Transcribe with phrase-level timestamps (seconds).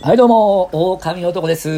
[0.00, 1.68] はいどうも、狼男です。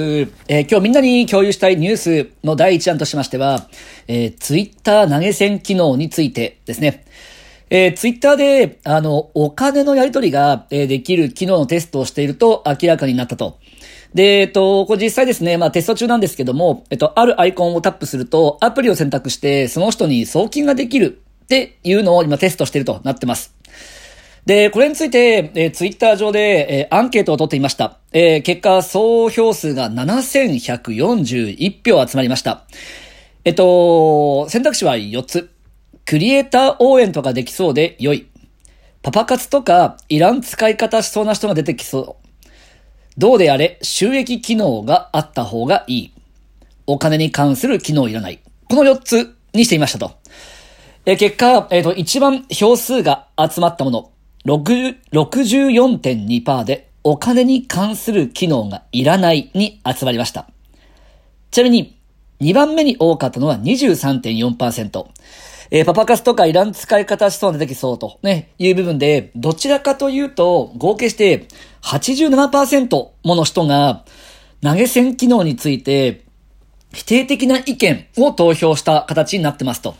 [0.47, 3.67] えー今日みんなに共有したいニュースの第一弾としましては、
[4.09, 7.07] えー、ツイッター投げ銭機能についてですね。
[7.71, 13.59] えー、ツイッターで、あの、お金のやり取りが、えーできる機能のテストをしていると明らかになったと。
[14.13, 23.60] で、えっと、これ実際ですね、まあテスト中なんですけども、えっと、あるアイコンをタップすると、アプリを選択して、その人に送金ができるっていうのを今テストしているとなってます。
[24.51, 27.99] で、これについて、えー、ツイッター上で、えーアンケートを取っていました。
[28.11, 32.65] えー結果、総票数が7141票集まりました。
[33.45, 35.51] えっと、選択肢は4つ。
[36.05, 38.27] クリエイター応援とかできそうで良い。
[39.03, 42.49] パパ活とかいらん使い方しそうな人が出てきそう。
[43.17, 46.13] どうであれ、収益機能があった方がいい。
[46.89, 48.41] お金に関する機能いらない。
[48.69, 50.19] この4つにしていましたと。
[51.07, 54.11] え結果、えっ、と、一番票数が集まったもの、
[54.47, 60.49] 64.2%で、お金に関する機能がいらないに集まりました。
[61.51, 61.99] ちなみに、
[62.41, 65.07] 2番目に多かったのは23.4%。
[65.73, 71.47] えーパパ活とかいらん使い方しそうな出てきそうと、ね、いう部分で、どちらかというと、合計して
[71.83, 74.05] 87%もの人が、
[74.63, 76.25] 投げ銭機能について、
[76.93, 79.95] 否定的な意見を投票した形になってますと。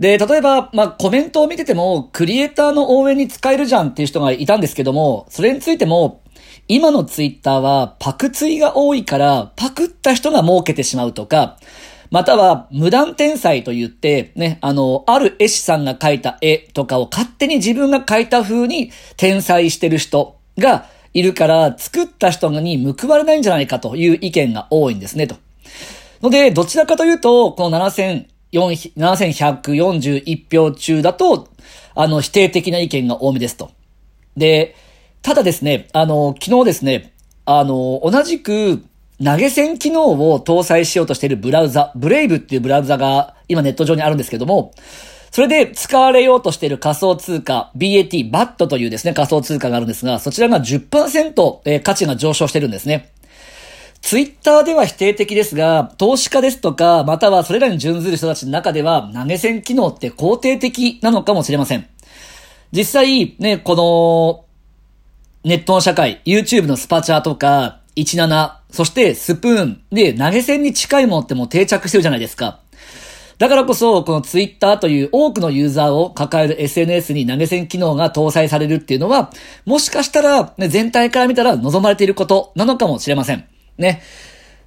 [0.00, 6.22] で、例えば、まあ、コメントを見てても、クリエイターの応援に使えるじゃんっていう人がいたんですけども、それについても、
[6.68, 11.58] 今のツイッターはパクツイが多いから、パクった人が儲けてしまうとか、
[12.10, 25.36] または無断転載と言って、ね、あの、ある絵師さんが描いた絵とかを勝手に自分が描いた風に転載してる人がいるから、作った人に報われないんじゃないかという意見が多いんですね、と。
[26.22, 31.48] ので、どちらかというと、この7000 7141票中だと、
[31.94, 33.70] あの、否定的な意見が多めですと。
[34.36, 34.74] で、
[35.22, 37.12] ただですね、あの、昨日ですね、
[37.44, 38.82] あの、同じく、
[39.22, 44.72] 投げ銭機能を搭載しようとしているブラウザ、ブレイブっていうブラウザが今ネット上にあるんですけども、
[45.30, 53.12] それで使われようとしている仮想通貨、BAT、BAT というですね、仮想通貨があるんですが、そちらが10%、えー価値が上昇してるんですね。
[54.02, 61.86] ツイッターでは否定的ですが、投資家ですとか、またはそれらに準ずる人たちの中では、投げ銭機能って肯定的なのかもしれません。
[62.72, 64.44] 実際、ね、この、
[65.48, 72.60] ネットの社会、YouTube のスパチャとか、17、そしてスプーンで投げ銭に近いものってもう定着してるじゃないですか。
[73.38, 79.30] だからこそ、このツイッターという多くのユーザーを抱える SNS に投げ銭機能が搭載されるっていうのは、
[79.64, 83.49] もしかしたら、ね、全体から見たら望まれていることなのかもしれません。
[83.80, 84.02] ね。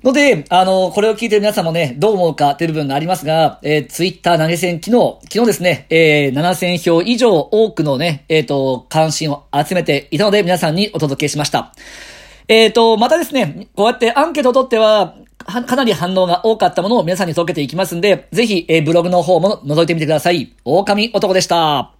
[0.03, 11.71] ので、あの、これを聞いてる皆さんもね、どう思うかっていう部分がありますが、えー、ツイッター投げ銭機能、昨日ですね、えー、7000票以上多くのね、えっ、と、関心を集めていたので、皆さんにお届けしました。
[12.49, 15.15] えっ、と、またですね、こうやってアンケートを取っては、
[15.45, 20.53] はかなり反応が多かったものを皆さんに届けていきますんで、ぜひ、えーブログの方も覗いてみてください。
[20.65, 21.92] 狼男でした。